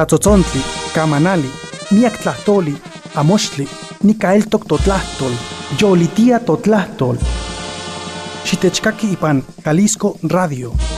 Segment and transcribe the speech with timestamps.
[0.00, 0.60] tlatzotzontle,
[0.94, 1.50] camanali,
[1.92, 2.72] miak tlahtoli,
[3.20, 3.66] amoxtli,
[4.02, 5.34] nikaeltok totlahtol,
[5.80, 7.20] yolitia totlahtol.
[8.44, 10.89] Xitechkaki ipan Jalisco Radio.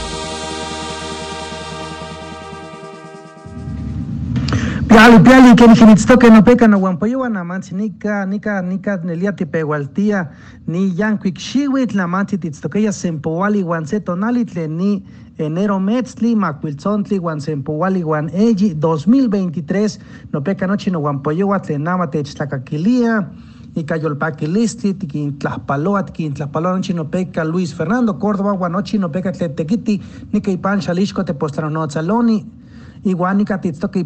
[5.03, 10.29] Piali, que ni no peca no guampayo na manchi nika nika nika nelia tipehualtia
[10.65, 15.03] ni yankuik xiwit la manchi titztokeya sempowali guanse tonali ni
[15.37, 19.99] enero metzli macuilzontli guan sempowali guan eji 2023
[20.31, 23.27] no peca nochi no guampayo tlen nama techtlacaquilia
[23.75, 29.53] ika yolpaquilistli tiquintlaspaloa tiquintlaspaloa nochi no peca Luis Fernando Córdoba guan nochi no peca tlen
[29.53, 30.01] tequiti
[30.31, 32.62] nika ipan xalixco tepostranonozaloni
[33.03, 33.59] Iguanica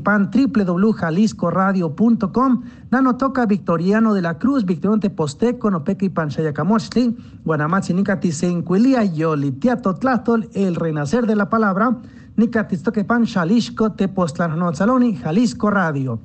[0.03, 2.63] Pan www.jaliscoradio.com.
[2.89, 7.15] Nano toca Victoriano de la Cruz, Victoriano Teposteco, Nopeca y Panchayacamochtli,
[7.45, 11.97] Guanamatzi Nicatisенquilia, Yoli, Tiato Tlastol, el renacer de la palabra,
[12.37, 16.19] Nicatistoquepan, Xalisco, Tepostlanozaloni, Jalisco Radio.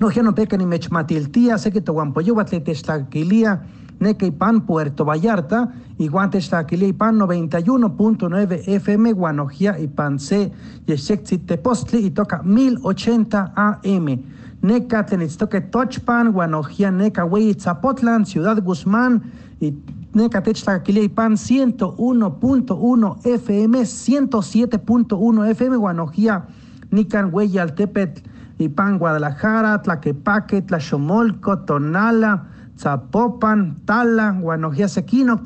[0.00, 3.62] No, ya no peca ni mechmatiltía, sé que Toguampoyuba, Tletextlaquilia,
[4.36, 10.50] Pan Puerto Vallarta, y Guantes Pan 91.9 FM, Guanojía y Pan C,
[11.38, 14.22] Tepostli, y toca 1080 AM.
[14.62, 17.24] Neca Tenitztoque Tochpan, Guanojía, Neca
[17.58, 19.22] Zapotlan, Ciudad Guzmán,
[19.60, 19.74] y
[20.12, 20.42] Neca
[21.08, 26.46] Pan 101.1 FM, 107.1 FM, Guanojía,
[26.90, 28.22] Nican Altepet,
[28.58, 35.40] y Pan Guadalajara, Tlaquepaque, Tlachomolco, Tonala, Zapopan, Tala, Guanojía Sequino,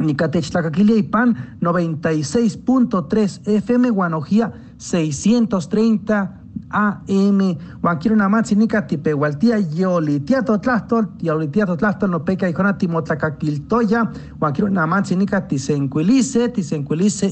[0.00, 6.38] y Pan 96.3 FM, Guanojía 630
[6.70, 14.68] AM, Juanquiro Namatzi, Nica Tipehualtía, Yolitia Totlastol, Yolitia Totlastol, no peca y conati Motlacaquiltoya, Juanquiro
[14.68, 16.52] Namatzi, Nica Tisenquilice,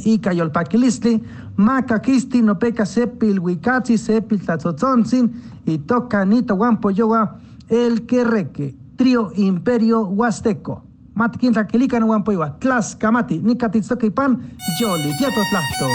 [0.05, 1.23] Ica Yolpaquilistli,
[1.57, 5.31] Macaquisti, no peca Sepil, Huicatzi, Sepil, Tlatzotzonzin,
[5.67, 7.39] y toca Nito Guampoyoa,
[7.69, 10.85] el Querreque, Trío Imperio Huasteco.
[11.15, 14.39] Matkin Tlaquilica no Guampoiwa, Tlaxcamati, Nicatitzoquipan,
[14.81, 15.91] Yoli, Tieto Tlachtol.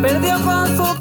[0.00, 0.99] Perdió con su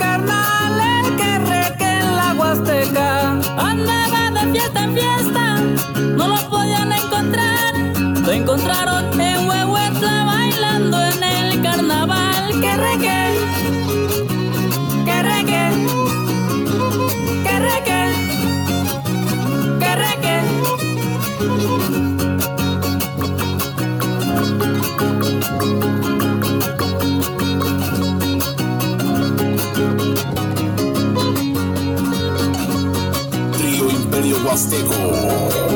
[34.71, 35.68] Imperio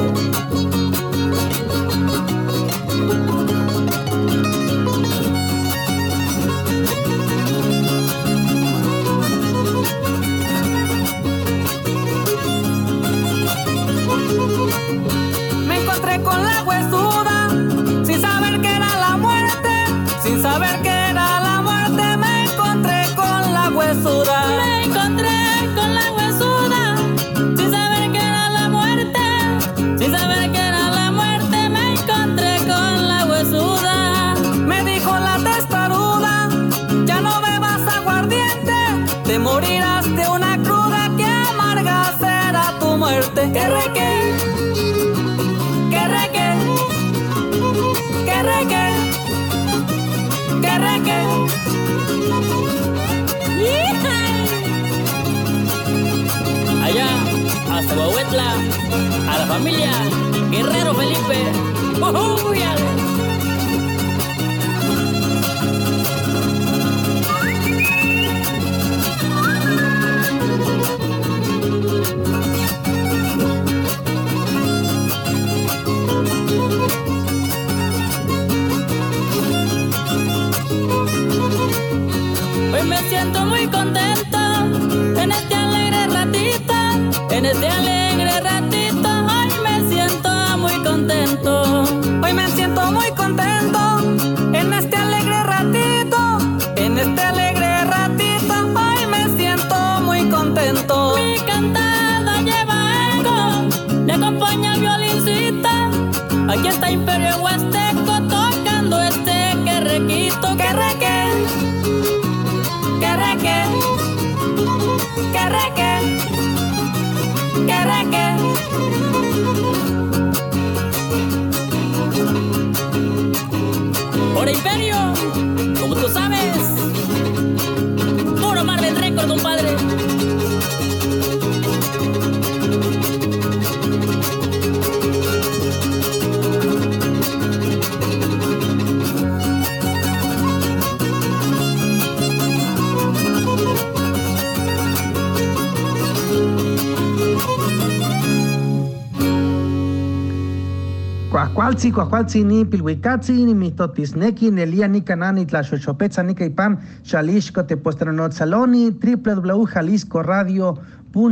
[151.53, 155.61] κουακουάλτσι, κουακουάλτσι είναι η πιλουικάτσι, είναι η μυθό της νέκη, είναι ελία νίκα νάνη τλα
[155.63, 160.77] σοσοπέτσα νίκα υπάν σαλίσκο τε ποστρανό τσαλόνι, τρίπλε δουλαού χαλίσκο ράδιο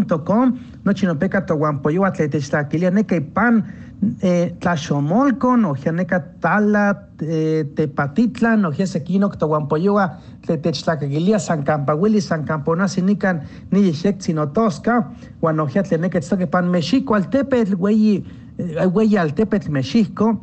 [0.07, 0.53] .com,
[0.83, 3.63] νότσινο πέκα το γουαμπολιού ατλέτες στα κυλία νέκα υπάν
[4.57, 7.09] τλα σομόλκον, όχι ανέκα τάλα
[7.75, 7.87] τε
[18.91, 20.39] güey altepetl Mexisco,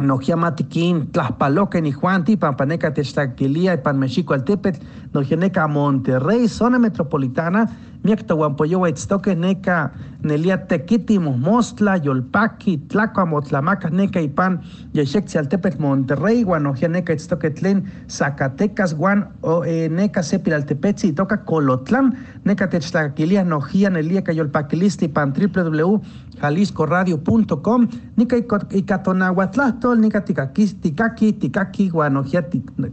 [0.00, 4.80] Nojia Matiquín, Tlaxpaloca, ni Juanti, Pampaneca, Textaquilia, y Pan Mexico, Altepetl,
[5.12, 7.68] Nojianeca, Monterrey, zona metropolitana,
[8.02, 9.92] Miacta, Huampoyoa, Itztoque, Neca,
[10.22, 14.62] Nelia, Tequiti, Mostla, Yolpaqui, Tlacua, Motlamaca, Neca, y Pan,
[14.94, 19.28] Yexexi, Altepetl, Monterrey, Guanojia, Neca, Itztoque, Tlen, Zacatecas, Guan,
[19.66, 26.00] eh, Neca, Sepil, Altepetzi, toca Colotlán, Neca, Textaquilia, Nojia, Nelia, Cayolpaquilisti, Pan, www
[26.42, 27.86] jaliscoradio.com,
[28.16, 32.42] nica icatonahuatlastol, nica ticaqui, ticaqui, ticaqui, guanojia,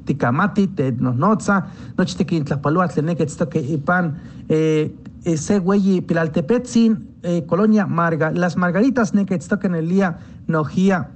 [0.06, 1.66] ticamati, tenosnotza,
[1.98, 4.14] nochi tiquintlapaluah tleneque tztoque ipan,
[4.50, 4.94] eh,
[5.26, 10.18] ese güey pilaltepetzin, eh, colonia Marga, las margaritas neque tztoque en el día
[10.48, 11.10] nojia,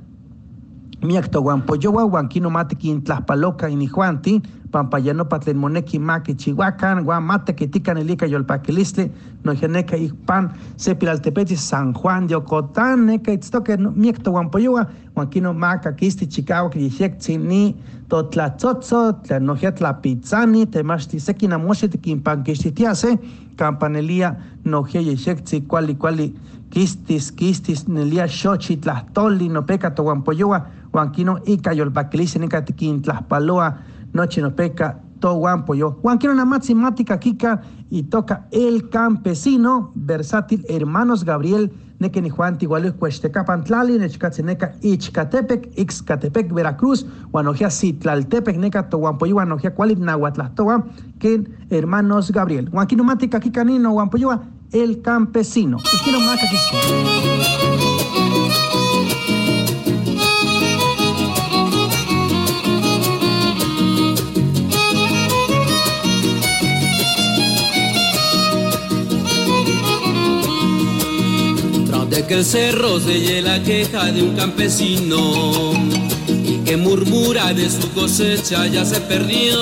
[1.02, 4.42] miacto guampoyowa, guanquino mate quintlaspaloca y nijuanti,
[4.74, 9.12] pampayano patlenmoneki maki chihuacan, guamate que tican el ica yolpaquilistle,
[9.44, 16.70] nojeneca pan, sepilaltepeti, San Juan de Ocotán, neca itztoque, miecto guampoyoa, guanquino maca, kisti, chicao,
[16.72, 16.80] que
[17.38, 17.76] ni,
[18.10, 23.20] totlatzotzo, tlanojet la pizzani, temashti sekina mosheti kimpan kistitiase,
[23.56, 26.34] campanelía, noje yexectzi, cuali, cuali,
[26.72, 34.42] kistis, kistis, nelia xochi, tlahtoli, no peca, toguampoyoa, guanquino ica yolpaquilistle, neca tiquin tlaspaloa, noche
[34.42, 35.92] no peca, to guampo yo.
[36.02, 42.58] Juan quiero una mática kika y toca El Campesino, versátil, hermanos Gabriel, neque ni Juan
[42.58, 50.86] Tigualu, Cuesteca, Pantlali, Nechcatzeneca, Ichcatepec, Ixcatepec, Veracruz, Guanojea, Citlaltepec, Neca, Toguampoyo, Guanojea, Cualip, Nahuatlastoa,
[51.20, 52.70] que hermanos Gabriel.
[52.70, 53.96] Juan quiero mática kika nino,
[54.72, 55.78] El Campesino.
[56.04, 57.93] Quiero maca
[72.28, 75.74] que el cerro se la queja de un campesino
[76.28, 79.58] y que murmura de su cosecha ya se perdió.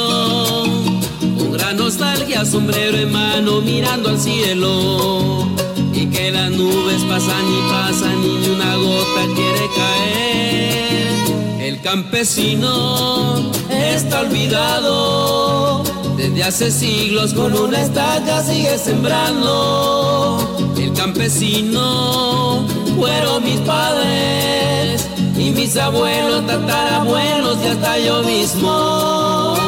[1.38, 5.47] Con gran nostalgia, sombrero en mano, mirando al cielo.
[5.93, 11.62] Y que las nubes pasan y pasan y una gota quiere caer.
[11.62, 15.83] El campesino está olvidado.
[16.17, 20.50] Desde hace siglos con una estaca sigue sembrando
[21.01, 22.63] campesino
[22.96, 29.61] fueron mis padres y mis abuelos, tatarabuelos y hasta yo mismo.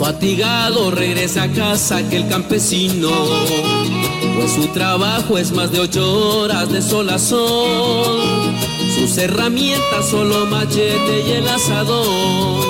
[0.00, 3.10] Fatigado regresa a casa aquel campesino,
[4.34, 8.18] pues su trabajo es más de ocho horas de sol a sol.
[8.94, 12.64] Sus herramientas solo machete y el asador.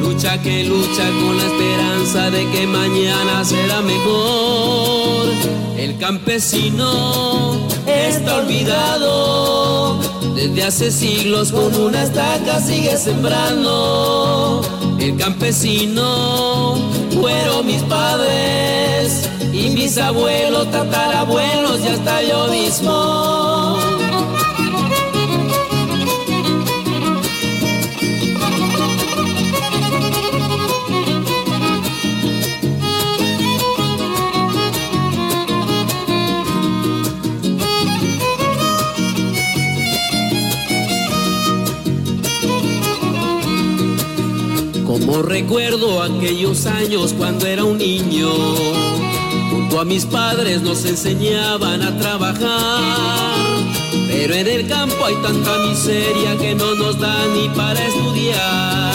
[0.00, 5.28] Lucha que lucha con la esperanza de que mañana será mejor.
[5.76, 10.00] El campesino está olvidado.
[10.34, 14.62] Desde hace siglos con una estaca sigue sembrando
[15.00, 16.76] el campesino
[17.20, 23.97] fueron mis padres y mis abuelos, tatarabuelos y hasta yo mismo.
[45.08, 48.28] Como recuerdo aquellos años cuando era un niño,
[49.50, 52.82] junto a mis padres nos enseñaban a trabajar.
[54.06, 58.92] Pero en el campo hay tanta miseria que no nos da ni para estudiar.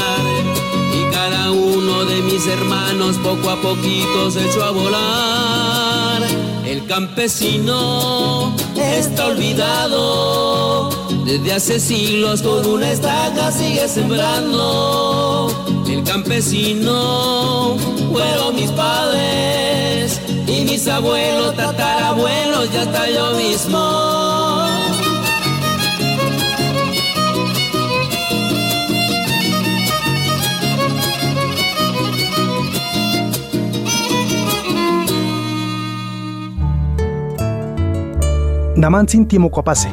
[0.94, 6.22] Y cada uno de mis hermanos poco a poquito se echó a volar.
[6.64, 10.90] El campesino está olvidado
[11.26, 15.73] Desde hace siglos con una estaca sigue sembrando.
[15.94, 17.78] El campesino
[18.12, 24.34] fueron mis padres y mis abuelos, tatarabuelos, ya hasta yo mismo.
[38.76, 39.90] Namantzin Timocuapase.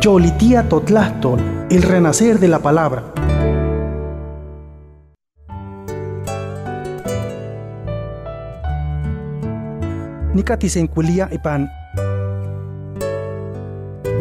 [0.00, 3.02] Yolitía Totlástol, el renacer de la palabra.
[10.34, 11.70] Nicatisenculia ipan.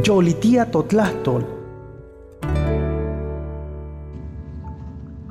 [0.02, 1.46] Yolitía Totlástol,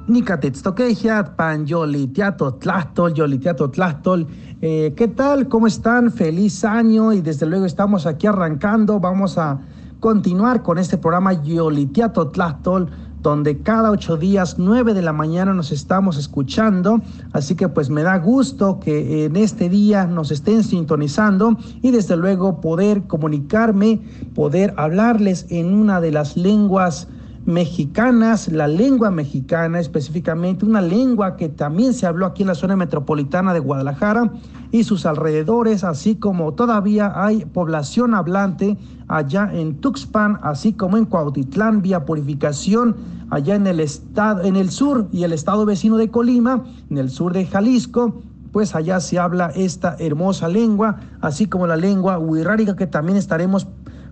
[0.08, 4.26] Nicatetztoquejiat, pan yolitiato tlastol, yolitiato tlastol.
[4.60, 5.48] Eh, ¿Qué tal?
[5.48, 6.10] ¿Cómo están?
[6.12, 9.00] Feliz año y desde luego estamos aquí arrancando.
[9.00, 9.60] Vamos a
[10.00, 12.88] continuar con este programa Yolitiato Tlastol,
[13.22, 17.02] donde cada ocho días, nueve de la mañana nos estamos escuchando.
[17.32, 22.16] Así que pues me da gusto que en este día nos estén sintonizando y desde
[22.16, 24.00] luego poder comunicarme,
[24.34, 27.08] poder hablarles en una de las lenguas
[27.46, 32.76] mexicanas, la lengua mexicana específicamente, una lengua que también se habló aquí en la zona
[32.76, 34.32] metropolitana de Guadalajara
[34.70, 38.76] y sus alrededores, así como todavía hay población hablante
[39.08, 42.96] allá en Tuxpan, así como en Cuautitlán, vía purificación,
[43.30, 47.10] allá en el estado, en el sur y el estado vecino de Colima, en el
[47.10, 52.76] sur de Jalisco, pues allá se habla esta hermosa lengua, así como la lengua huirrárica
[52.76, 53.66] que también estaremos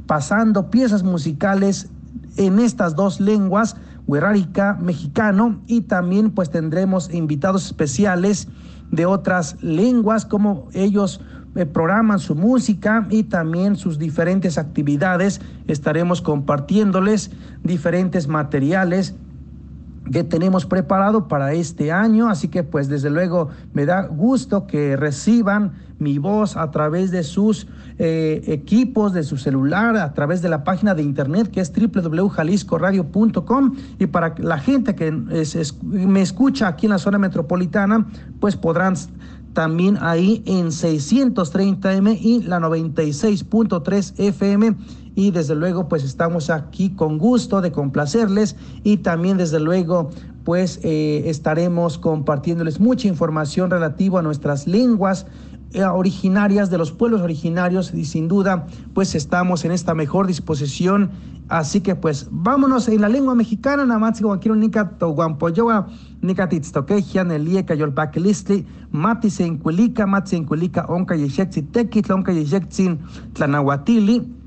[0.07, 1.91] pasando piezas musicales
[2.37, 8.49] en estas dos lenguas, huerrárica, mexicano, y también pues tendremos invitados especiales
[8.91, 11.21] de otras lenguas, como ellos
[11.55, 15.41] eh, programan su música y también sus diferentes actividades.
[15.67, 17.31] Estaremos compartiéndoles
[17.63, 19.15] diferentes materiales
[20.11, 24.97] que tenemos preparado para este año, así que pues desde luego me da gusto que
[24.97, 27.67] reciban mi voz a través de sus
[27.99, 33.75] eh, equipos, de su celular, a través de la página de internet que es www.jaliscoradio.com
[33.99, 38.07] y para la gente que es- es- me escucha aquí en la zona metropolitana,
[38.41, 38.95] pues podrán
[39.53, 44.77] también ahí en 630M y la 96.3 FM
[45.17, 50.11] y desde luego pues estamos aquí con gusto de complacerles y también desde luego
[50.45, 55.27] pues eh, estaremos compartiéndoles mucha información relativa a nuestras lenguas
[55.75, 61.11] originarias de los pueblos originarios y sin duda pues estamos en esta mejor disposición.
[61.49, 65.89] Así que pues vámonos en la lengua mexicana nada más como quiero nica toguampoyoa
[66.21, 72.99] nica titztoquejia nelieca yolpaquilistli mati se encuilica mati se encuilica onca yexexi tequitl onca yexexin
[73.33, 74.39] tlanahuatili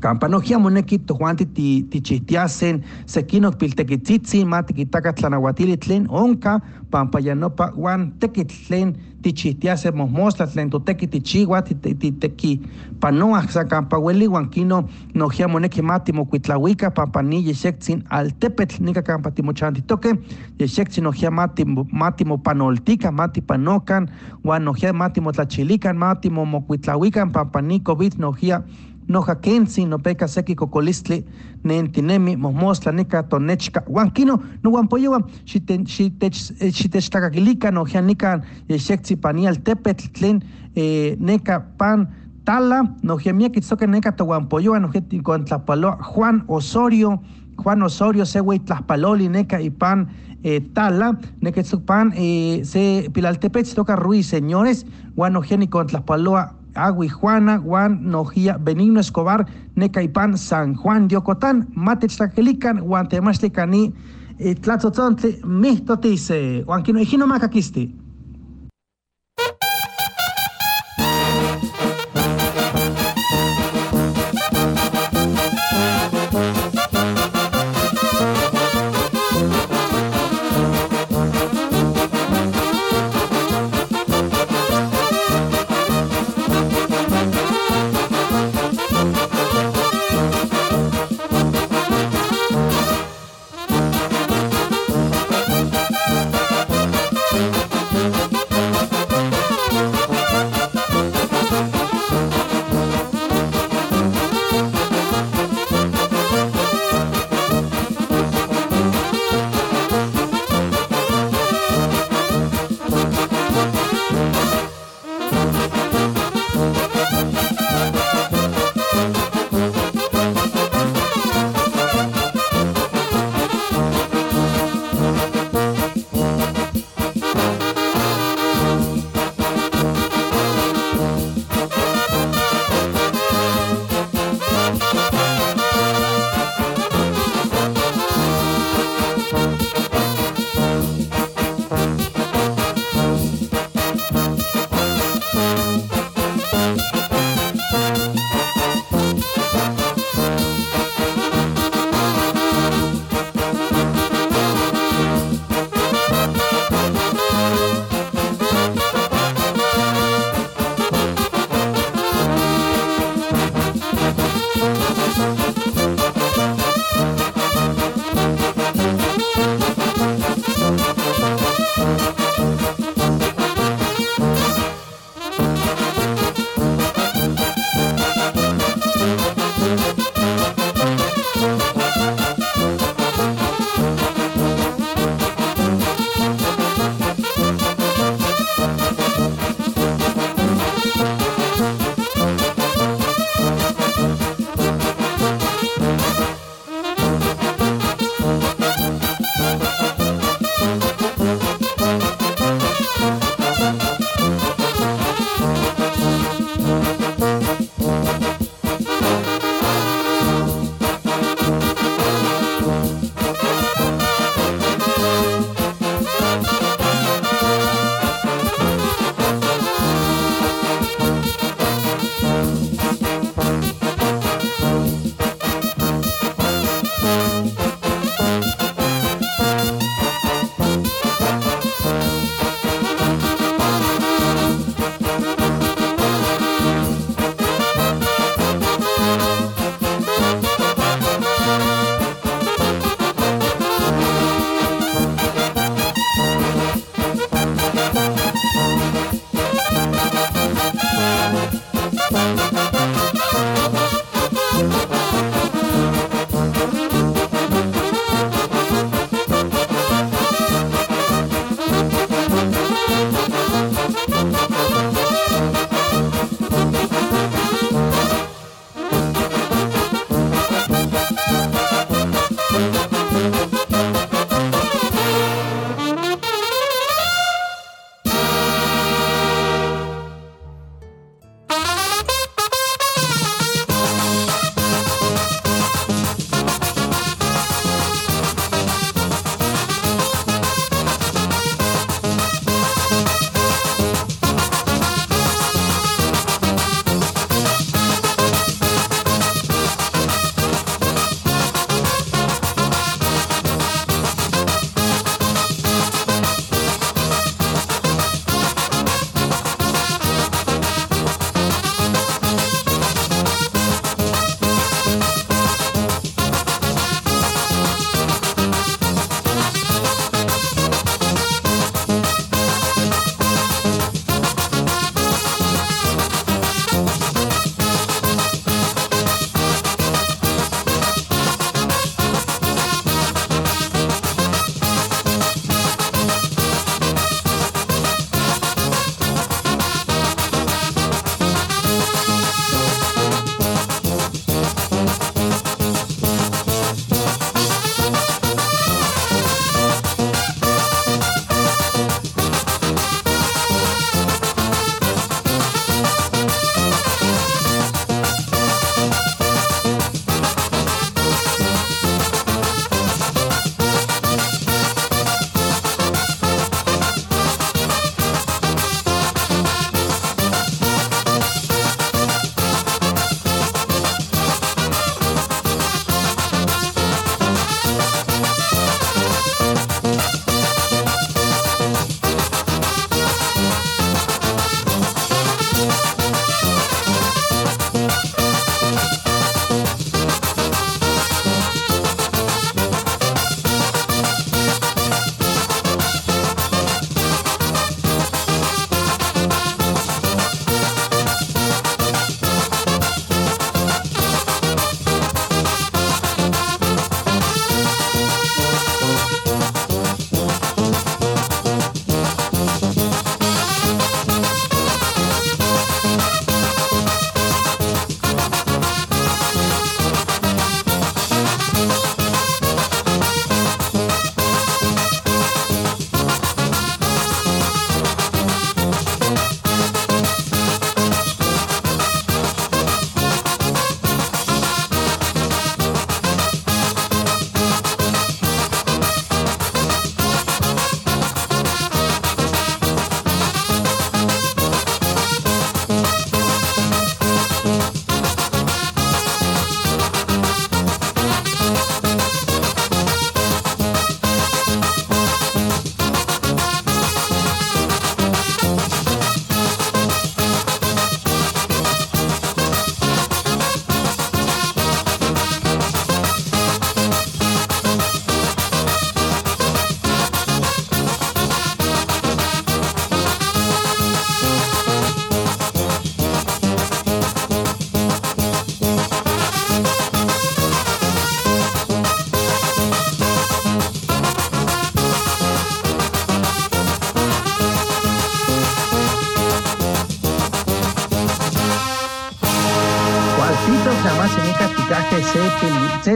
[0.00, 6.60] Campanojia moneki tojuanti ti tichihtiasen sekinok piltekitzitsin ma tikitaka tlanahuatili tlen onka
[6.90, 12.60] pampayanopa wan tekitl tlen tichihtiase mojmostla tlen toteki tichiua titeki
[13.00, 20.14] panoa sa kampaueli wan kino nojia moneki ma timokuitlauika pampani yexektzin altepetl nika kampa timochantitoke
[20.58, 24.08] yexektzin nojia ma timo- ma timopanoltika ma tipanokan
[24.44, 28.62] wan nojia ma timotlachilikan ma timomokuitlauikan pampani covid nojia
[29.08, 31.24] noja kensi no peka seki kokolistli
[31.64, 40.08] nentinemi mojmostla nika tonechka wan kino no wan poyewan xitechtlakakilika noja nika yexektzi pani altepetl
[40.12, 40.42] tlen
[40.76, 42.08] eh, neka pan
[42.44, 47.18] tala noja miek itzoke neka towanpoyowan noja tikontlapaloa Juan Osorio
[47.62, 50.06] Juan Osorio se wey tlaspaloli neka ipan
[50.44, 54.86] eh, tala itzok pan eh, se pilaltepetz toca Ruiz señores
[55.16, 62.80] wan noja nikontlaspaloa Agui Juana, Juan Nojía, Benigno Escobar, Necaipan, San Juan de Ocotán, Matechtlaquelican,
[62.80, 63.94] Guantemachlicani,
[64.60, 68.05] Tlatzotzontle, Mihtotice, Juanquino Ejino Macaquisti.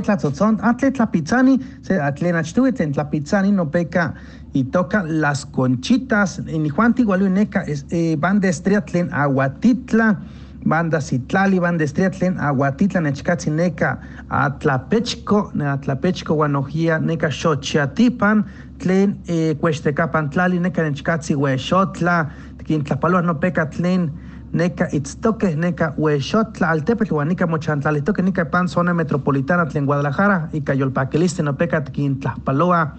[0.01, 4.15] Sepil Zetla Tzotzon Atle Tlapizani se Atlen Achtui Tlen Tlapizani no peca
[4.53, 6.41] y toca las conchitas.
[6.47, 10.19] En Juan Tigualuneca eh, van de estria Tlen Aguatitla.
[10.63, 18.45] Banda Citlali, banda Estriatlen, Aguatitla, Nechkatzineca, Atlapechco, Atlapechco, Guanojía, Neca Xochiatipan,
[18.77, 22.29] Tlen, eh, Cuestecapan, Tlali, Neca Nechkatzi, Huexotla,
[22.67, 24.13] Quintlapaloa, no peca, Tlen,
[24.53, 31.43] Neca Itztoque, Neca Huexotla, Altepetl, Huanica Mochantlalistoque, Neca Pan, zona metropolitana, Tlen Guadalajara, y Cayolpaqueliste,
[31.43, 32.97] no peca, Quintlapaloa.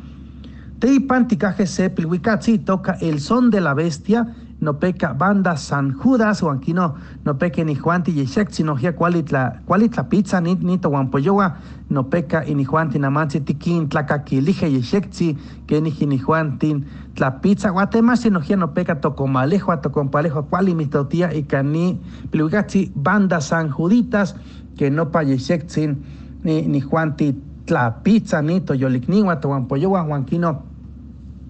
[0.80, 6.42] Teipan, Ticaje, Sepil, Huicatzi, toca el son de la bestia, no peca banda San Judas,
[6.42, 11.58] Huanquino, no peca ni Juanti Yeshek, sino ya cualitla, cualitla pizza, ni ni to Huampoyoa,
[11.90, 15.38] no peca ni Juanti namansi tikin, tlacaquilige Yeshekzi,
[15.68, 18.18] que ni ni Juantin, tla pizza, Guatemala,
[18.74, 24.36] peca tocomalejo, tocompalejo, cuali mitotía y cani, pliugatzi, banda San Juditas,
[24.78, 25.90] que no pa Yeshekzi,
[26.44, 30.64] ni, ni Juanti, tla pizza, ni to yolikniwa, to Huampoyoa, Huanquino,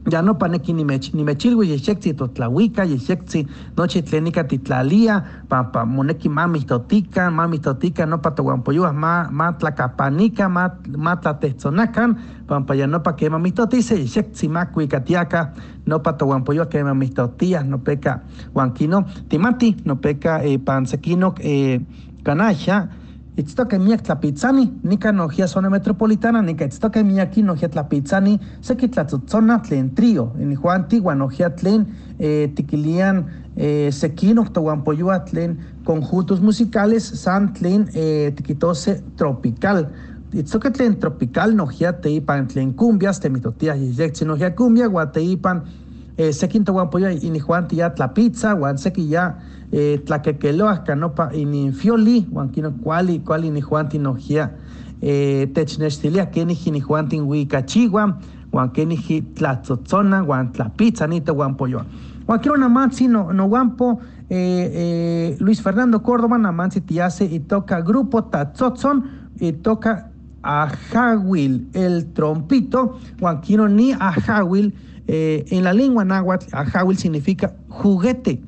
[0.10, 5.86] ya no paneki ni mech ni mechilwi yexekzi totlahuica yexekzi noche tlenica titlalía pa pa
[5.86, 12.60] moneki mami totica mami totica no pa toguampoyuas ma ma tlacapanica ma ma tlatehzonacan pa
[12.66, 15.54] pa ya no pa que mami totice yexekzi ma cuicatiaca
[15.86, 21.80] no pa toguampoyuas que mami totías no peca huanquino timati no peca eh, pansequino eh,
[22.24, 23.01] canacha
[23.39, 29.94] Itztoque miak tlapitzani, nika nojia zona metropolitana, nika itztoque miaki nojia tlapitzani, seki tlatzotzona tlen
[29.96, 31.86] trío, en Juan Tigua nojia tlen
[32.20, 33.24] eh, tiquilian
[33.56, 39.86] eh, sequino toguampoyua tlen conjuntos musicales, san tlen eh, tiquitose tropical.
[40.34, 45.63] Itztoque tlen tropical nojia teipan tlen cumbias, temitotia yeyexi nojia cumbia, guateipan
[46.17, 49.38] eh, sequin toguampoyua y ni Juan tia tlapizza, guan seki ya
[49.71, 54.52] eh, tlaquequeloas canopa ininfioli, huanquino cuali, cuali ni juantin nojia,
[55.02, 58.17] eh, technextilia keniji ni juantin huicachigua,
[58.52, 61.86] huan keniji tlatzotzona, huan tlapizza nito huan polloa.
[62.28, 68.24] Huanquino namansi no, no guampo, eh, eh, Luis Fernando Córdoba namansi tiase y toca grupo
[68.24, 69.04] tatzotzon
[69.39, 70.12] y toca
[70.43, 74.74] a Jawil, el trompito, Huanquino ni a Jawil,
[75.08, 78.42] eh, en la lengua náhuatl, a Jawil significa juguete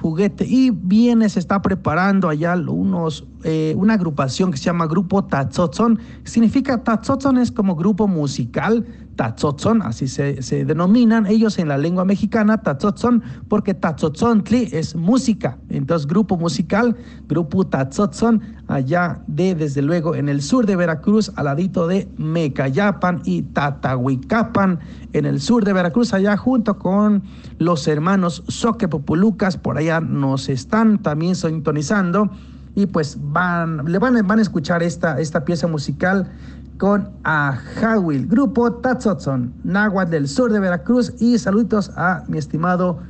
[0.00, 5.24] juguete y viene, se está preparando allá unos, eh, una agrupación que se llama Grupo
[5.24, 5.98] Tatzotzon.
[6.24, 8.86] Significa Tatzotzon es como grupo musical,
[9.18, 15.58] Tatzotzon, así se, se, denominan ellos en la lengua mexicana, Tatzotzon, porque Tatzotzontli es música.
[15.70, 16.96] Entonces, grupo musical,
[17.28, 23.20] Grupo Tatzotzon, allá de, desde luego, en el sur de Veracruz, al ladito de Mecayapan
[23.24, 24.78] y Tatahuicapan,
[25.12, 27.24] en el sur de Veracruz, allá junto con
[27.58, 32.30] los hermanos Soque Populucas, por allá nos están también sintonizando
[32.78, 36.30] y pues van, le van, van a escuchar esta, esta pieza musical
[36.78, 43.00] con Ajawil, grupo Tatzotzon, Náhuatl del sur de Veracruz y saludos a mi estimado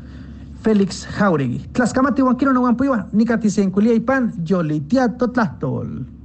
[0.62, 1.59] Félix Jauregui.
[1.72, 2.52] Tlaxcamati Huanquiro
[3.12, 6.17] Nicatice en Culia y Pan, Yolitia Totlastol.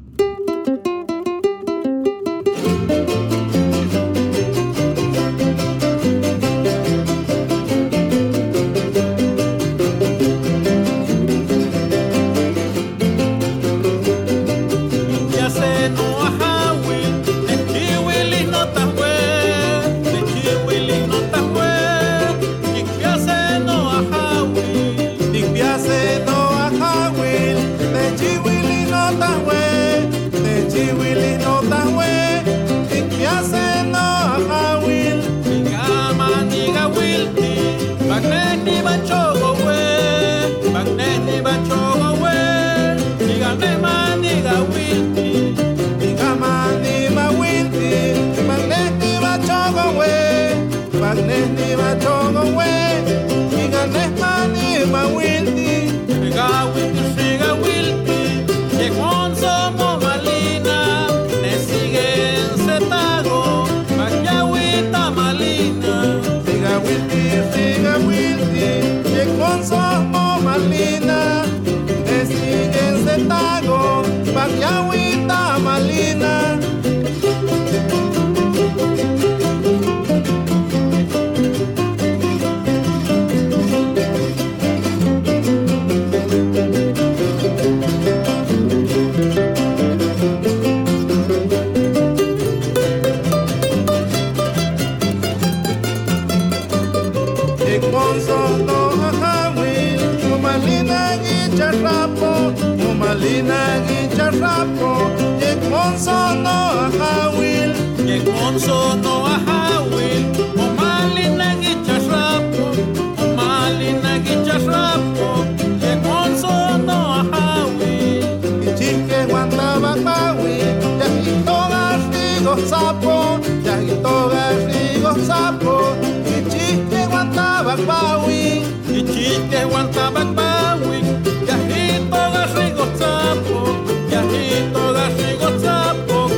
[134.93, 136.29] Garrigo sapo,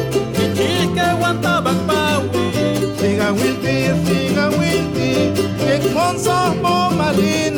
[0.43, 2.43] ichike guantaba pawi,
[3.00, 5.12] siga wilti, siga wilti,
[5.58, 5.76] que
[6.62, 7.55] mo malina,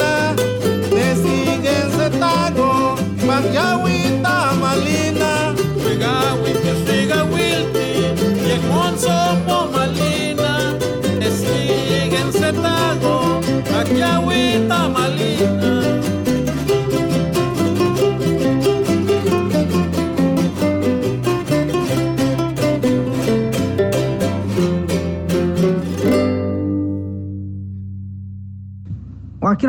[15.39, 15.76] you.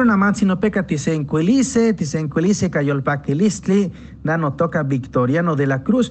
[0.04, 3.92] Naman sinopeca tisencuelice, tisencuelice cayolpaquelistli,
[4.24, 6.10] nano toca Victoriano de la Cruz.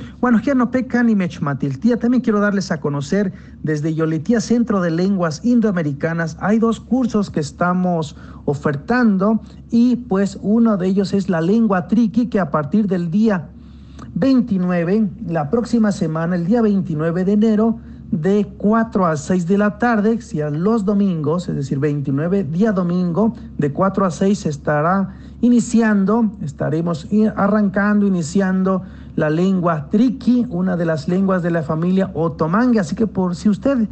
[0.56, 1.97] No peca ni mechmatiltía.
[1.97, 6.38] También quiero darles a conocer desde Yolitía Centro de Lenguas Indoamericanas.
[6.39, 12.28] Hay dos cursos que estamos ofertando y pues uno de ellos es la lengua triqui
[12.28, 13.50] que a partir del día
[14.15, 17.80] 29, la próxima semana, el día 29 de enero,
[18.11, 22.71] de 4 a 6 de la tarde, si a los domingos, es decir, 29 día
[22.71, 28.83] domingo, de 4 a 6 se estará iniciando, estaremos arrancando, iniciando
[29.15, 33.49] la lengua triqui, una de las lenguas de la familia otomangue, así que por si
[33.49, 33.89] usted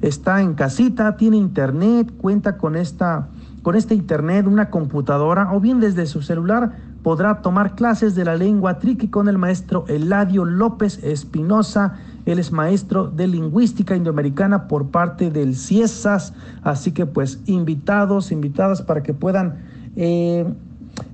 [0.00, 3.28] está en casita, tiene internet, cuenta con esta
[3.62, 8.36] con este internet, una computadora o bien desde su celular podrá tomar clases de la
[8.36, 11.96] lengua triqui con el maestro Eladio López Espinosa.
[12.28, 16.34] Él es maestro de lingüística indoamericana por parte del CIESAS.
[16.62, 19.64] Así que pues invitados, invitadas para que puedan
[19.96, 20.44] eh,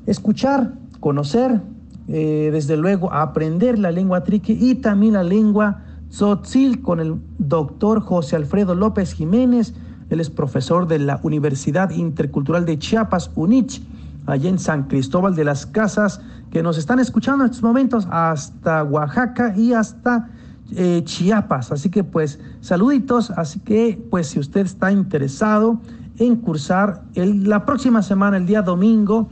[0.06, 1.60] escuchar, conocer,
[2.08, 8.00] eh, desde luego aprender la lengua triqui y también la lengua tzotzil con el doctor
[8.00, 9.72] José Alfredo López Jiménez.
[10.10, 13.82] Él es profesor de la Universidad Intercultural de Chiapas, UNICH
[14.26, 18.82] allá en San Cristóbal de las Casas, que nos están escuchando en estos momentos hasta
[18.82, 20.28] Oaxaca y hasta
[20.76, 21.72] eh, Chiapas.
[21.72, 25.80] Así que pues saluditos, así que pues si usted está interesado
[26.18, 29.28] en cursar la próxima semana, el día domingo,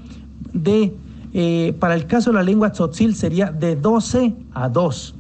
[0.53, 0.97] de,
[1.33, 5.15] eh, para el caso de la lengua tzotzil sería de 12 a 2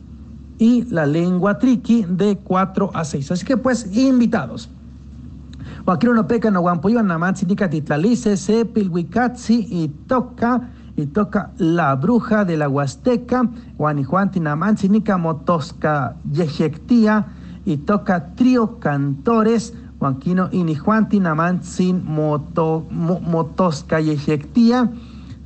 [0.59, 3.33] y la lengua triqui de 4 a 6.
[3.33, 4.69] Así que pues invitados.
[5.87, 8.91] Wakiro no peca no guampoyo namansi nika titlalice sepil
[9.49, 13.49] y toca y toca la bruja de la Huasteca,
[14.89, 17.27] nika motosca yejectía
[17.65, 24.91] y toca trío cantores, Juanquino inijuanti namansin moto, motosca yejectía,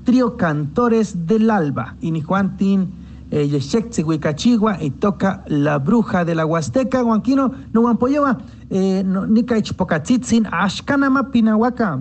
[0.05, 2.91] trío cantores del alba, inijuantin
[3.31, 8.39] eh, Yeshekzi Huicachigua y toca La Bruja de la Huasteca, Huanquino, no Huampoyewa,
[8.71, 9.05] eh,
[9.59, 12.01] Ichpocatzitzin, Ashkanama Pinahuaca,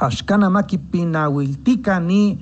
[0.00, 2.38] Ashkanama Pinahuiltica, ni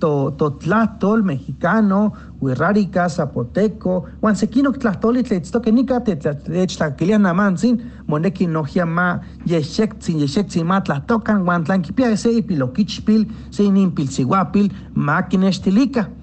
[0.00, 10.64] to, Totlatol, mexicano, Huirrárica, Zapoteco, Huansequino, Tlahtoli, Tletztoque, Nika, Tetztlaquiliana Mansin, Moneki, Nojiama, Yeshektzin, Yeshektzin,
[10.64, 16.21] Matlatocan, Huantlanquipia, ese Piloquichpil, Seinimpil, Siguapil, Maquinestilica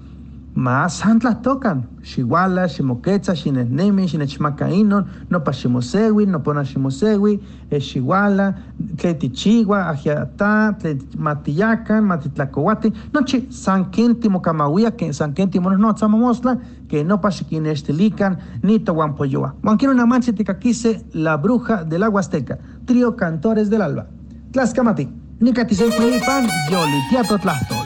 [0.54, 1.88] más antlas tocan.
[2.02, 8.56] Xihuala, Ximoquetza, Xinesnemi, Xinechmacainon, no pa Ximosewi, no pona Ximosewi, Xihuala,
[8.96, 10.76] Tletichigua, Ajiatá,
[11.16, 16.58] Matiyacan, Matitlacohuati, noche San Quentimo Camauia, que San Quentimo no tzamamosla,
[16.88, 19.54] que no pa Xiquinestilican, ni Tohuampoyoa.
[19.62, 24.06] Manquino una mancha ticaquise, la bruja del agua azteca, trío cantores del alba.
[24.52, 25.08] Tlascamati,
[25.38, 27.79] Nicatizen Filipan, Yolitiato Tlastol.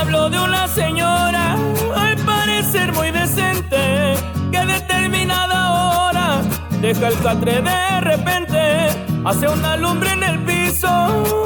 [0.00, 1.56] Hablo de una señora,
[1.94, 4.14] al parecer muy decente,
[4.50, 6.40] que determinada hora
[6.80, 8.60] deja el catre de repente,
[9.24, 10.88] hace una lumbre en el piso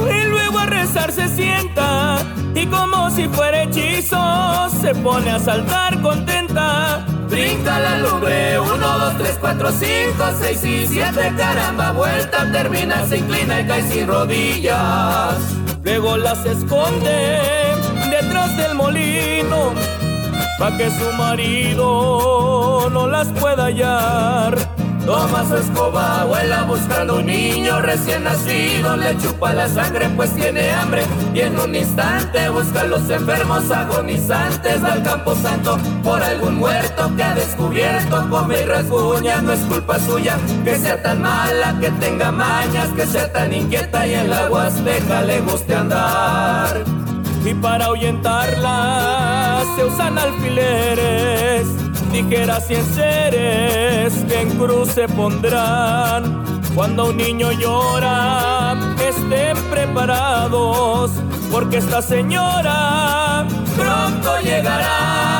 [0.08, 2.18] y luego a rezar se sienta.
[2.54, 7.04] Y como si fuera hechizo, se pone a saltar contenta.
[7.28, 13.18] Brinca la lumbre, 1, 2, 3, 4, 5, 6 y 7, caramba, vuelta, termina, se
[13.18, 15.38] inclina y cae sin rodillas.
[15.82, 17.73] Luego las esconde
[18.56, 19.72] del molino
[20.58, 24.56] pa' que su marido no las pueda hallar.
[25.04, 30.70] Toma su escoba, vuela buscando un niño recién nacido, le chupa la sangre pues tiene
[30.70, 31.02] hambre
[31.34, 37.14] y en un instante busca a los enfermos agonizantes al campo santo por algún muerto
[37.16, 41.90] que ha descubierto, come y rasguña, no es culpa suya que sea tan mala, que
[41.90, 47.03] tenga mañas, que sea tan inquieta y en la huasteca le guste andar.
[47.44, 51.66] Y para ahuyentarla se usan alfileres
[52.14, 56.44] tijeras y enseres que en cruz se pondrán.
[56.74, 61.10] Cuando un niño llora, estén preparados,
[61.50, 63.44] porque esta señora
[63.76, 65.33] pronto llegará.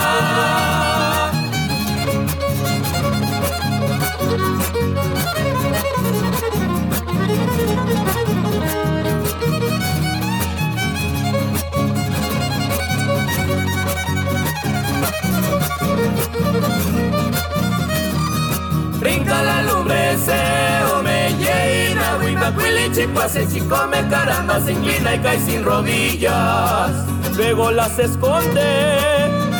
[23.28, 26.90] Se chico me caramba, se inclina y cae sin rodillas.
[27.36, 28.98] Luego las esconde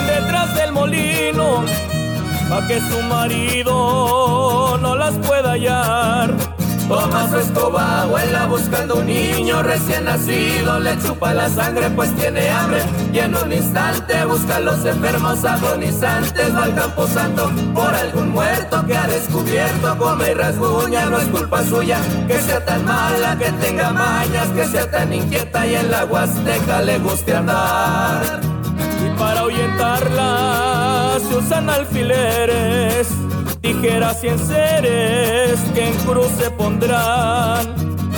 [0.07, 1.65] detrás del molino,
[2.49, 6.54] pa' que su marido no las pueda hallar.
[6.89, 12.49] Toma su escoba, vuela buscando un niño recién nacido, le chupa la sangre pues tiene
[12.51, 17.95] hambre y en un instante busca a los enfermos agonizantes, va al campo santo por
[17.95, 22.85] algún muerto que ha descubierto, come y rasguña, no es culpa suya que sea tan
[22.85, 28.41] mala, que tenga mañas, que sea tan inquieta y en la huasteca le guste andar.
[29.05, 33.24] Y para ahuyentarla se usan alfileres
[33.65, 37.75] tijeras y enseres que en cruz se pondrán.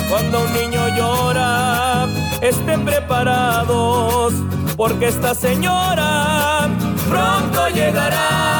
[0.09, 2.05] Cuando un niño llora,
[2.41, 4.33] estén preparados,
[4.75, 6.67] porque esta señora
[7.09, 8.56] pronto llegará.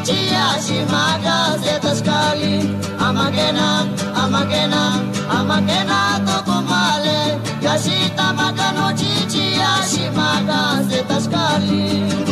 [0.00, 2.54] Itchiyashi mada zeta skali.
[2.98, 3.84] Amagena,
[4.16, 4.82] amagena,
[5.28, 12.29] amagena tokumale Yashita magano chichiyashi mada zeta skali.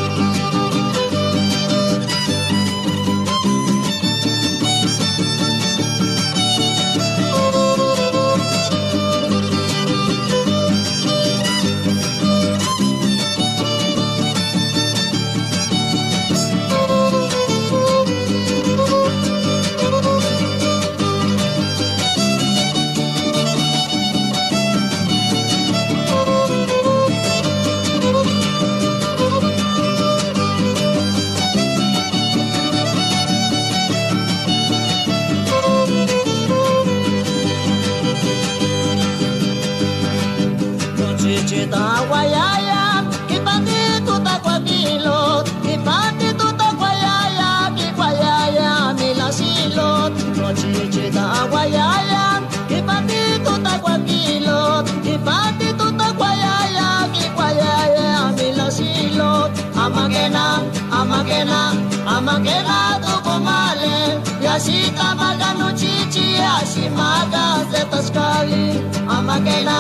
[66.69, 68.65] Shimada Zeta Skali
[69.09, 69.79] Amakena,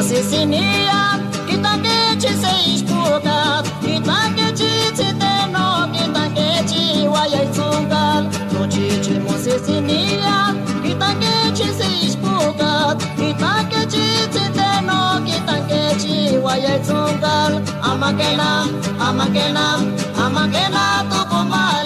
[0.04, 8.26] Você se mia, kitakete se iskukat, kitakete se teno, kitakete wayai tsungat.
[8.52, 17.64] Nochichi você se mia, kitakete se iskukat, kitakete se teno, kitakete wayai tsungat.
[17.82, 18.68] Amakena,
[19.00, 19.80] amakena,
[20.26, 21.83] amakena tokomai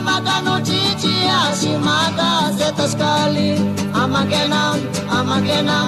[0.00, 3.48] maga notiti asimaga zetaskali
[4.02, 4.62] amagena
[5.18, 5.78] amagena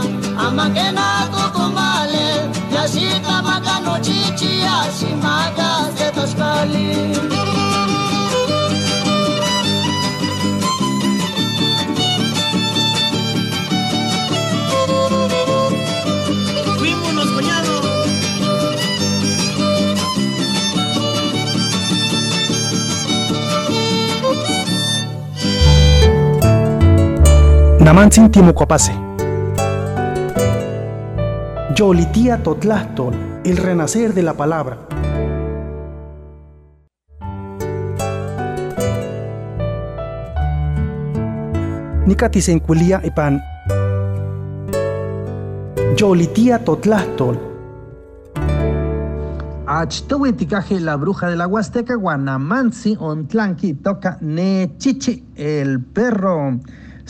[0.47, 2.27] amagena kukumale
[2.75, 6.87] yashita maga notiti asimaga zetaskali
[27.91, 28.31] Namantzin.
[31.75, 33.13] Yolitía Totlastol,
[33.45, 34.79] el renacer de la palabra.
[42.07, 43.43] Nicatisenculia ipan.
[45.97, 47.41] Yolitía Totlastol,
[49.67, 56.61] Achtowe tikaje la bruja de la Huasteca, Guanamansi, Ontlanqui, toca Nechichi, el perro.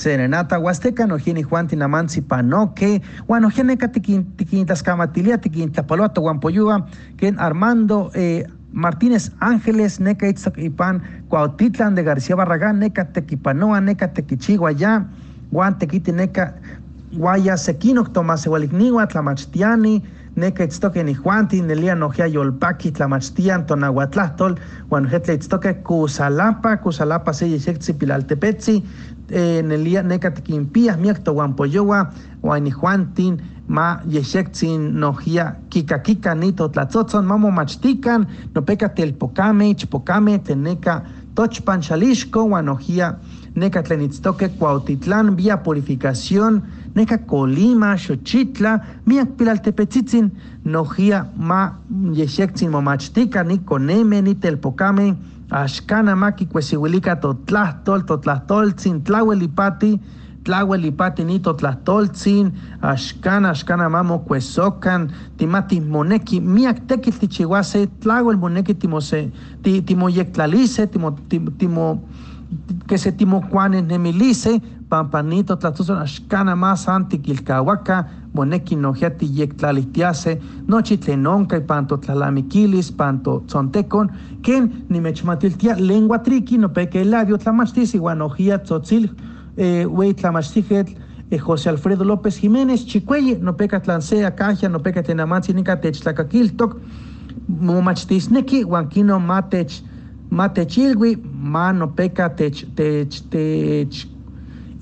[0.01, 6.86] Serenata Huasteca, Nojini Juan Tinamansi Panoque, Guanogeneca Tiquintas Camatilia, Tiquintas Paloto, Guampoyuba,
[7.18, 15.07] Ken Armando eh, Martínez Ángeles, Neca Itztoquipan, Cuautitlan de García Barragán, Neca Tequipanoa, Neca Tequichiguayá,
[15.51, 16.55] Guan Tequiti Neca
[17.12, 20.03] Guaya Sequino, Tomás Igualigniwa, Tlamachtiani,
[21.03, 28.82] Nijuanti, Nelia Nojea Yolpaki, Tlamachtian, Tonahuatlastol, Guanojetle Itztoque Cusalapa, Cusalapa Seyexexi Pilaltepetzi,
[29.30, 32.11] eh, Nelia Neca Tequimpias, Miacto Guampoyowa,
[32.43, 41.03] Guanijuantin, ma yexektzin nojia kika kika nito tlatzotzon mamo machtikan nopeka telpokame chpokame teneca
[41.34, 43.14] tochpan xalixco uan nojia
[43.55, 46.62] neca tlenitztoque cuautitlán vía purificación
[46.94, 50.30] neca colima xochitla miak pilaltepetzitzin
[50.64, 51.80] nojia ma
[52.12, 55.16] yexektzin momachtika ni coneme ni telpokame
[55.51, 60.01] axcana ma kikuesiuilika totlahtol totlahtoltzin tlauelipati
[60.44, 69.28] tlahuelipati nito tlahtoltzin, axkan, axkan amamo cuesocan, timati moneki, miak tekil tichihuase, tlahuel moneki timose,
[69.62, 71.86] ti, timoyectlalice, timo, timo, timo,
[72.86, 81.61] que se timocuanes nemilice, pampanito tlatuzon, axkan amas antiquilcahuaca, moneki nojiati yectlalitiase, nochi tlenonca y
[81.61, 84.11] panto tlalamiquilis, panto tzontecon,
[84.42, 89.11] ken nimechmatiltia lengua triqui, no peque el labio tlamachtis, igual ojia tzotzil,
[89.57, 90.96] eh, Wey Tlamachtijet,
[91.30, 96.76] eh, José Alfredo López Jiménez, Chicueye, no peca tlancea, caja, no peca tenamatzi, nica techtlacakiltok,
[97.46, 99.82] momachtisneki, huanquino matech,
[100.31, 104.07] matech ilgui, ma no peca tech, tech, tech,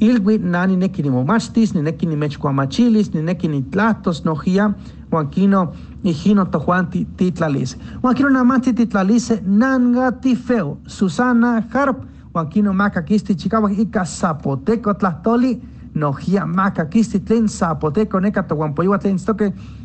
[0.00, 4.74] ilgui, nani neki ni momachtis, ni neki ni mechcuamachilis, ni neki ni tlatos, nojia,
[5.10, 5.72] huanquino,
[6.04, 7.76] hijino tojuan titlalice.
[8.02, 12.04] Huanquino namanti titlalice, nanga tifeo, Susana Harp,
[12.38, 15.60] Juanquino Macaquisti Chicago Ica Zapoteco Tlastoli
[15.94, 19.18] Nojia Macaquisti Tlen Zapoteco Neca Tohuampoyua Tlen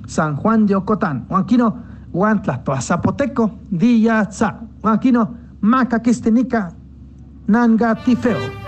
[0.07, 1.77] San Juan de Ocotán Juanquino
[2.13, 4.59] Huantlastoa Zapoteco Dilla Tza
[5.63, 6.75] Juanquino Macaquisti Nica
[7.47, 8.62] Nanga Tifeo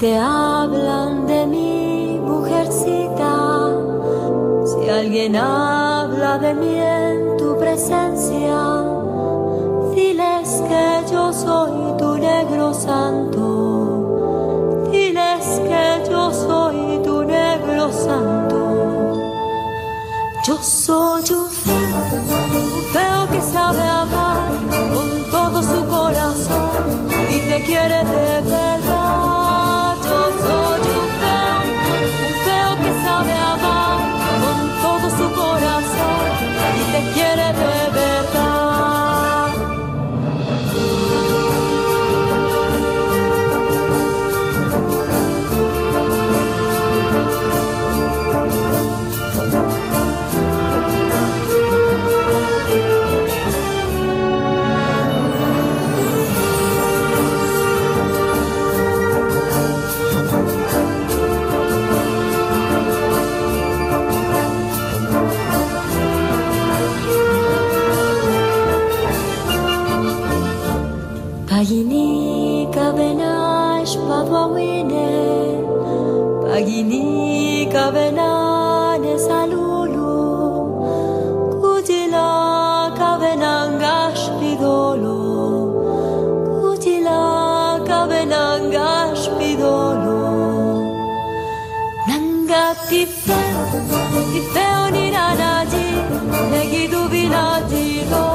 [0.00, 3.70] te hablan de mi mujercita,
[4.66, 8.84] si alguien habla de mí en tu presencia,
[9.94, 13.46] diles que yo soy tu negro santo,
[14.90, 18.56] diles que yo soy tu negro santo.
[20.46, 21.48] Yo soy un
[22.92, 24.48] feo, que sabe amar
[24.94, 28.55] con todo su corazón y te quiere de
[76.66, 80.14] γίνει καβενάνε σαν λούλου
[81.60, 82.32] κουτιλά
[82.98, 85.18] καβενάν γασπιδόλο
[86.60, 87.24] κουτιλά
[87.88, 90.24] καβενάν γασπιδόλο
[92.06, 93.40] Νάγκα πιφέ,
[94.32, 95.86] πιφέ ονειρά να τη
[96.90, 98.26] του βιλάτικο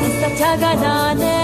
[0.00, 1.35] της τα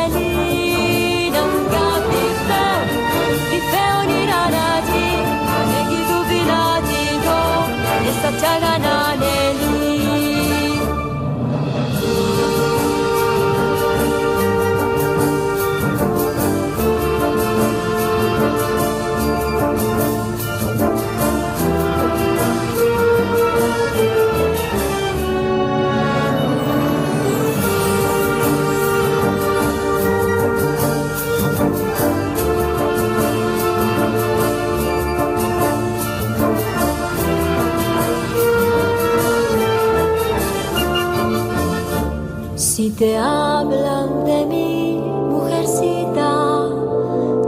[43.03, 46.69] Te hablan de mí, mujercita,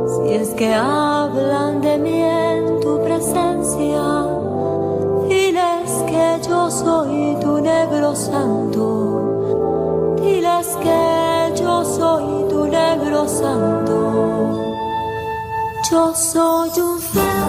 [0.09, 4.02] si es que hablan de mí en tu presencia,
[5.28, 14.74] diles que yo soy tu negro santo, diles que yo soy tu negro santo.
[15.88, 17.46] Yo soy un feo,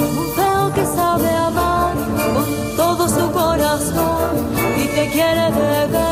[0.00, 1.92] un feo que sabe amar
[2.32, 2.46] con
[2.78, 4.38] todo su corazón
[4.82, 6.11] y te quiere de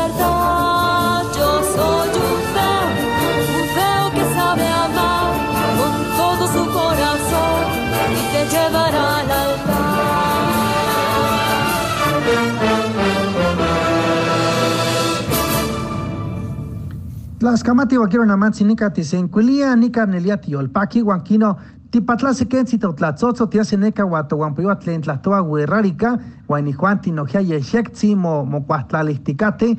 [17.41, 21.55] Tlaskamati wakiro namatsi nika tisenkulia nika nelia tiolpaki huanquino
[21.91, 26.17] tipatla sequenzi totlatzotzo tiase neka huatohuampoyoa tlen tlahtoa huerrarica
[26.47, 29.77] huan ijuan tinojia yexectzi mo mocuahtlalihticate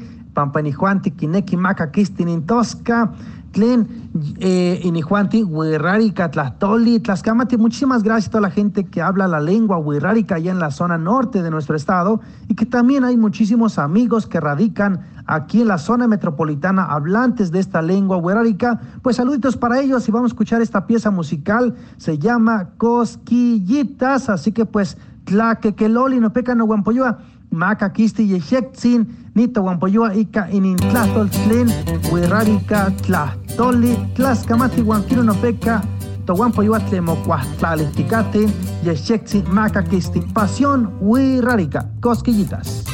[3.53, 9.41] tlen eh, inijuanti huerrarica tlahtoli tlaskamati muchísimas gracias a toda la gente que habla la
[9.41, 13.79] lengua huerrarica allá en la zona norte de nuestro estado y que también hay muchísimos
[13.79, 18.81] amigos que radican aquí en la zona metropolitana hablantes de esta lengua huerárica.
[19.03, 21.75] Pues saluditos para ellos y vamos a escuchar esta pieza musical.
[21.97, 24.29] Se llama Cosquillitas.
[24.29, 27.19] Así que pues Tlaquequeloli no peca no guampoyoa.
[27.53, 31.69] Maca Kisti Yexectzin, Nito Guampoyoa Ika Inintlahtol Tlen,
[32.11, 35.83] Huerárica Tlahtoli, Tlaskamati Guanquiro no peca,
[36.25, 38.49] Toguampoyoa Tlemocuahtlalihticate,
[38.85, 42.85] Yexectzin Maca Kisti, Pasión Huerárica, Cosquillitas.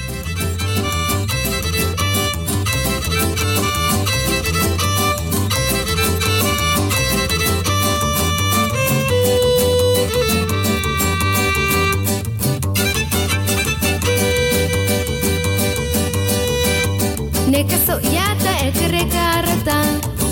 [17.48, 19.76] Necaso yata da, ekerreka arrata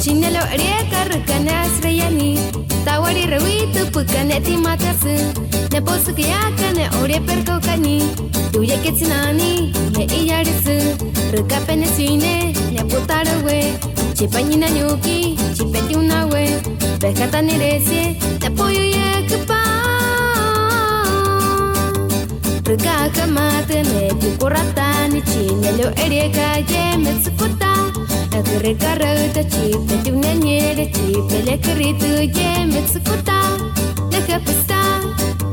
[0.02, 2.34] Chinelo erieka rukane asreyani
[2.84, 5.14] da, Tawari rewitu pukane timatasu
[5.72, 8.02] Ne posuke yaka ne ore perkokani
[8.52, 10.76] Tuye ketsinani ne iyarisu
[11.32, 13.72] Ruka pene suine ne putarawe
[14.14, 16.62] Chipanyina nyuki chipetiunawe
[17.00, 19.65] Bekata nirese ne poyu yekupa
[22.66, 27.74] Прыга хаматы не кукурата не чинелю эрека емец кута
[28.36, 33.40] Эдгары карыта чипта дивня не лети Пеле крыту емец кута
[34.10, 34.82] Леха пыста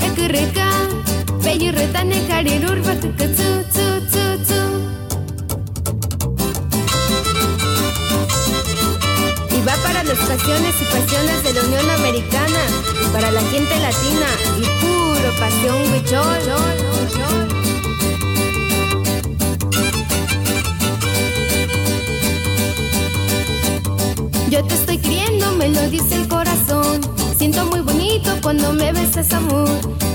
[0.07, 0.70] Эдгары ка
[1.43, 3.82] Пейрыта не карилур вакыка цуцу
[10.28, 12.59] pasiones y pasiones de la Unión Americana
[13.11, 16.84] para la gente latina y puro pasión huichol.
[24.49, 27.01] Yo te estoy queriendo, me lo dice el corazón.
[27.38, 29.67] Siento muy bonito cuando me besas amor.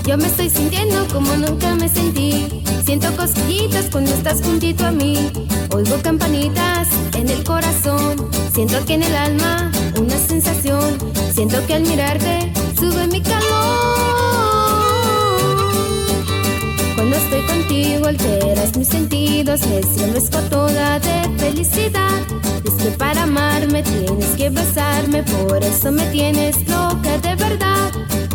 [0.04, 2.62] Yo me estoy sintiendo como nunca me sentí.
[2.84, 5.30] Siento cosquillitas cuando estás juntito a mí.
[5.74, 8.37] Oigo campanitas en el corazón.
[8.58, 10.98] Siento que en el alma una sensación.
[11.32, 13.46] Siento que al mirarte sube mi calor.
[16.96, 22.18] Cuando estoy contigo alteras mis sentidos, me estremezco toda de felicidad.
[22.64, 27.92] Es que para amarme tienes que besarme, por eso me tienes loca de verdad.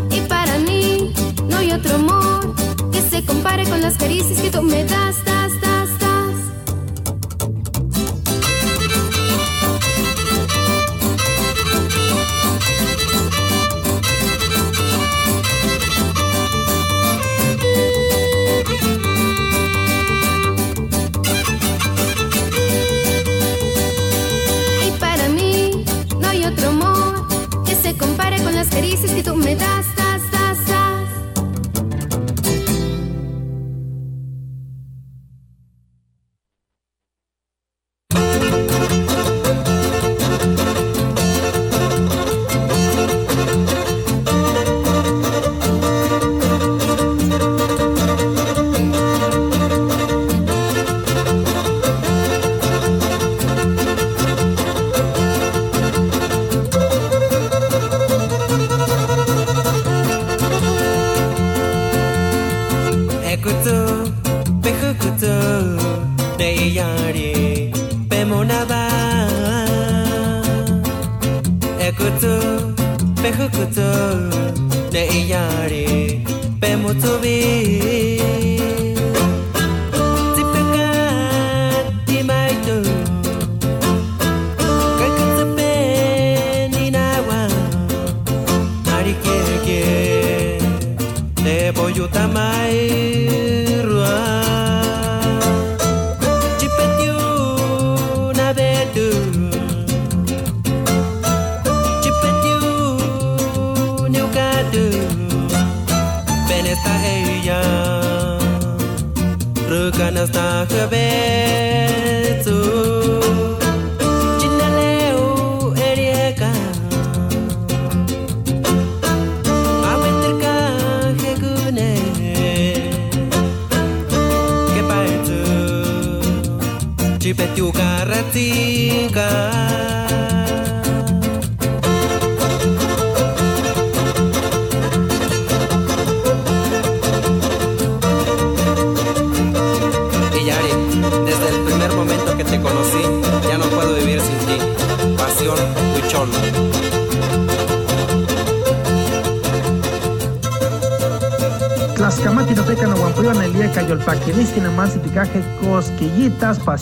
[0.09, 1.11] Y para mí
[1.49, 2.55] no hay otro amor
[2.93, 5.17] que se compare con las caricias que tú me das,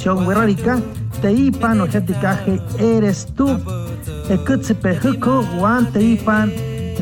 [0.02, 0.80] pasión huerarica,
[1.22, 3.60] teipan no jeticaje eres tú.
[4.30, 6.52] Ecutsepejuco, guan teipan,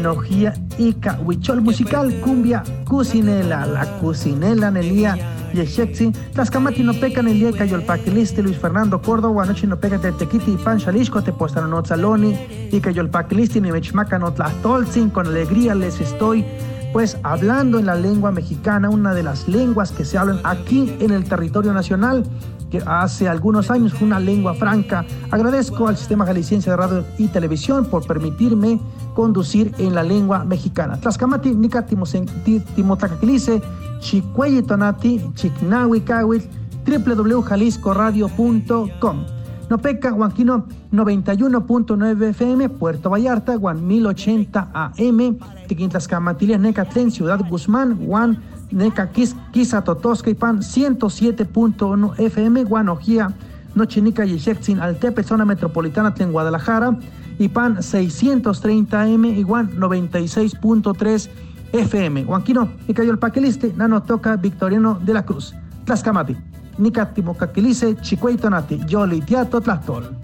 [0.01, 5.17] nojía ica, huichol musical, cumbia, cucinela, la cucinela en el día
[5.53, 10.11] Yeshexi, Tlaxcamati no peca en el día cayolpaquilisti, Luis Fernando Córdoba, anoche no peca de
[10.11, 12.35] tequiti y pan xalisco, te postaron no tzaloni,
[12.69, 16.43] y cayolpaquilisti ni mechmaca no tlastolzin, con alegría les estoy
[16.91, 21.11] pues hablando en la lengua mexicana, una de las lenguas que se hablan aquí en
[21.11, 22.23] el territorio nacional,
[22.69, 25.03] que hace algunos años fue una lengua franca.
[25.31, 28.79] Agradezco al Sistema Jalisciense de Radio y Televisión por permitirme
[29.13, 30.99] conducir en la lengua mexicana.
[30.99, 33.61] Tlaxcamati, Nica Timotacaquilice,
[33.99, 36.49] Chicueyi Tonati, Chicnahui Cahuitl,
[36.85, 39.25] www.jaliscoradio.com.
[39.69, 48.39] Nopeca, Huanquino 91.9 FM, Puerto Vallarta, Guan 1080 AM, Tiquintlascamatilia, Necatlen, Ciudad Guzmán, Guan
[48.71, 53.33] Neca Quisa Totosca y Pan 107.1 FM, Guanojía,
[53.75, 56.97] Nochinica y Yexin, Altepe, zona metropolitana en Guadalajara,
[57.37, 61.29] y Pan 630 AM, y Guan 96.3
[61.71, 62.25] FM.
[62.25, 65.53] Huanquino, y cayó el paqueliste, Nano Toca, Victoriano de la Cruz.
[65.85, 66.35] Tlaxcamati.
[66.77, 70.15] Nica Timocaquilice, Chicuey Tonati, Yoli Tiato Tlastol.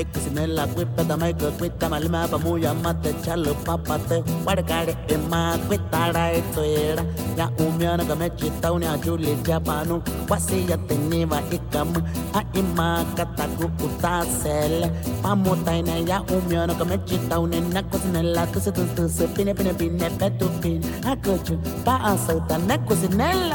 [0.00, 4.08] Mic నెల క్విప్పద మైకు క్విత్త మళ్ళీ మా పమూయ మత చల్లు పప్పత
[4.46, 7.00] పడకాడి ఎమ్మా క్విత్తాడాయితో ఏడ
[7.40, 9.96] యా ఉమ్యాన గమెచ్చి తౌని ఆ జూలి జపాను
[10.30, 11.92] వసియత్ నీవ ఇకమ్
[12.38, 12.88] ఆ ఇమ్మా
[13.18, 14.80] కత్తకు కుతా సెల్
[15.24, 21.14] పమ్ముతైన యా ఉమ్యాన గమెచ్చి తౌని నక్కుసి నెల కుసి తుసు పిన పిన పిన్న పెట్టు పిన్ ఆ
[21.26, 21.96] కుచు పా
[22.26, 23.52] సౌత నక్కుసి నెల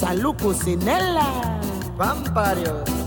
[0.00, 1.28] Saluco Sinella.
[1.98, 2.97] Vamparios.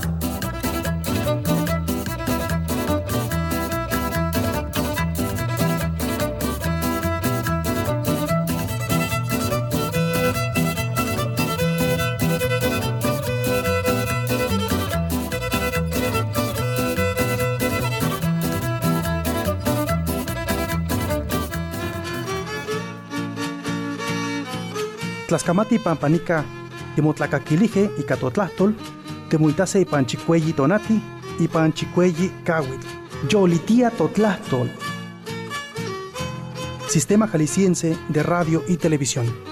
[25.32, 26.44] Tlaxcamati pampanica
[26.94, 28.76] timotlacaquilije y catotlastol,
[29.30, 31.02] temuitase y panchicuelli tonati
[31.40, 32.88] y panchicuelli cahuitl,
[33.30, 34.70] yolitia totlastol.
[36.88, 39.51] Sistema Jalisciense de Radio y Televisión.